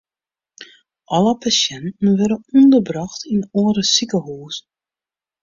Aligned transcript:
Alle 1.15 1.33
pasjinten 1.43 2.09
wurde 2.19 2.37
ûnderbrocht 2.57 3.21
yn 3.33 3.41
oare 3.59 3.83
sikehuzen. 3.93 4.65